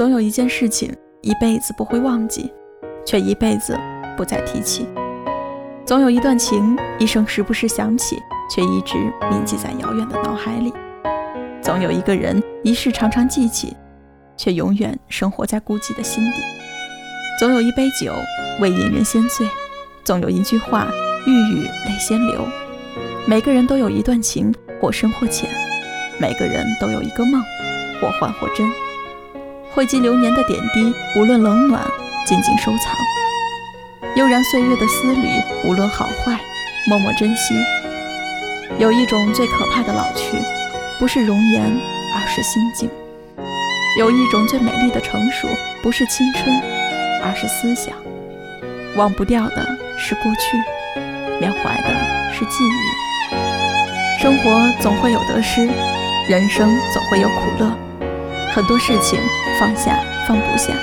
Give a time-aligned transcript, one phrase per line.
[0.00, 2.50] 总有一件事情一辈子不会忘记，
[3.04, 3.78] 却一辈子
[4.16, 4.86] 不再提起；
[5.84, 8.16] 总有一段情一生时不时想起，
[8.50, 8.96] 却一直
[9.30, 10.72] 铭记在遥远的脑海里；
[11.60, 13.76] 总有一个人一世常常记起，
[14.38, 16.40] 却永远生活在孤寂的心底；
[17.38, 18.10] 总有一杯酒
[18.58, 19.46] 未饮人先醉，
[20.02, 20.86] 总有一句话
[21.26, 22.40] 欲语泪先流。
[23.26, 25.46] 每个人都有一段情，或深或浅；
[26.18, 27.42] 每个人都有一个梦，
[28.00, 28.66] 或幻或真。
[29.72, 31.80] 汇集流年的点滴，无论冷暖，
[32.26, 32.92] 静静收藏；
[34.16, 35.28] 悠然岁月的思虑，
[35.64, 36.36] 无论好坏，
[36.88, 37.54] 默默珍惜。
[38.78, 40.36] 有一种最可怕的老去，
[40.98, 42.88] 不是容颜，而是心境；
[43.96, 45.48] 有一种最美丽的成熟，
[45.82, 46.60] 不是青春，
[47.22, 47.94] 而是思想。
[48.96, 51.00] 忘不掉的是过去，
[51.40, 54.20] 缅怀的是记忆。
[54.20, 55.68] 生活总会有得失，
[56.28, 57.72] 人生总会有苦乐。
[58.52, 59.20] 很多事情
[59.58, 60.74] 放下放不下，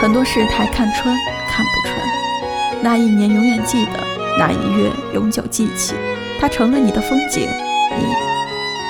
[0.00, 1.14] 很多事态看穿
[1.46, 1.96] 看不穿。
[2.80, 4.00] 那一年永远记得，
[4.38, 5.94] 那一月永久记起。
[6.40, 7.42] 它成了你的风景，
[7.96, 8.04] 你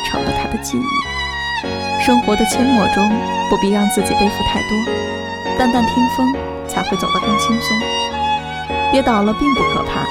[0.08, 2.02] 成了他的记忆。
[2.02, 3.10] 生活的阡陌中，
[3.50, 6.32] 不必让自己背负太多，淡淡听风
[6.66, 7.76] 才会走得更轻松。
[8.90, 10.06] 跌倒了并不可怕，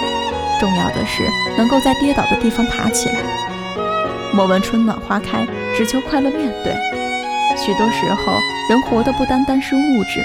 [0.59, 1.23] 重要的是
[1.57, 3.15] 能够在跌倒的地方爬起来。
[4.33, 6.75] 莫问春暖花开，只求快乐面对。
[7.57, 8.33] 许多时候，
[8.69, 10.21] 人活的不单单是物质，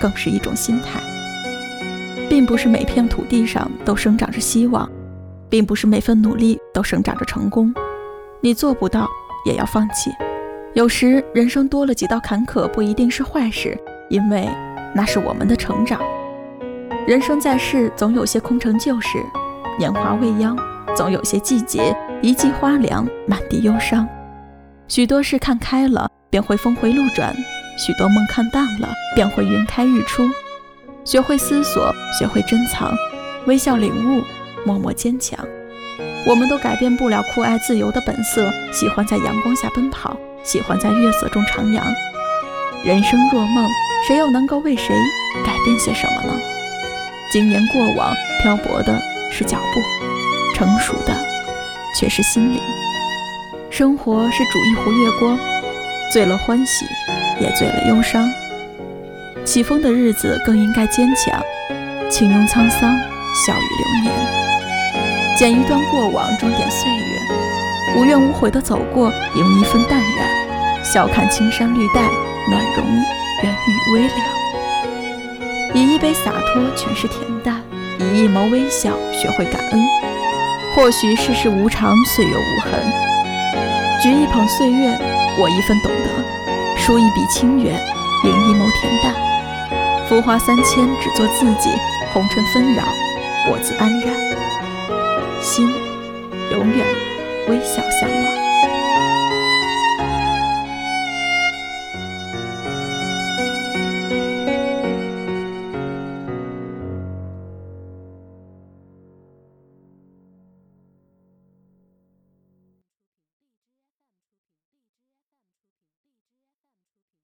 [0.00, 1.00] 更是一种心态。
[2.28, 4.88] 并不是每片土地上都生长着希望，
[5.48, 7.74] 并不是每份努力都生长着成功。
[8.40, 9.08] 你做不到，
[9.44, 10.10] 也要放弃。
[10.74, 13.76] 有时，人生多了几道坎坷，不一定是坏事，
[14.08, 14.48] 因为
[14.94, 16.00] 那是我们的成长。
[17.06, 19.18] 人生在世，总有些空城旧事；
[19.78, 20.56] 年华未央，
[20.96, 24.08] 总有些季节一季花凉，满地忧伤。
[24.86, 26.09] 许多事看开了。
[26.30, 27.34] 便会峰回路转，
[27.76, 30.30] 许多梦看淡了，便会云开日出。
[31.04, 32.94] 学会思索，学会珍藏，
[33.46, 34.22] 微笑领悟，
[34.64, 35.44] 默默坚强。
[36.24, 41.82] 我们都改变不了酷爱自由的本色，喜欢在阳光下奔跑，喜欢在月色中徜徉。
[42.84, 43.68] 人生若梦，
[44.06, 44.94] 谁又能够为谁
[45.44, 46.32] 改变些什么呢？
[47.32, 49.02] 经年过往，漂泊的
[49.32, 49.80] 是脚步，
[50.54, 51.12] 成熟的
[51.98, 52.60] 却是心灵。
[53.68, 55.36] 生活是煮一壶月光。
[56.12, 56.84] 醉了欢喜，
[57.40, 58.28] 也醉了忧伤。
[59.44, 61.40] 起风的日子更应该坚强，
[62.10, 62.98] 请用沧桑
[63.46, 72.00] 笑语流年，剪一段过往，装点岁月，无怨无悔的走过，迎一份淡然，笑看青山绿带，
[72.50, 72.84] 暖融
[73.44, 74.16] 缘雨微凉。
[75.74, 77.62] 以一杯洒脱诠释恬淡，
[78.00, 79.80] 以一眸微笑学会感恩。
[80.74, 82.80] 或许世事无常，岁月无痕，
[84.02, 85.19] 举一捧岁月。
[85.38, 87.80] 我一份懂得，书一笔清远，
[88.24, 89.14] 迎一眸恬淡。
[90.08, 91.70] 浮华三千，只做自己；
[92.12, 92.82] 红尘纷扰，
[93.48, 94.14] 我自安然。
[95.40, 95.72] 心
[96.50, 96.86] 永远
[97.48, 98.49] 微笑向往。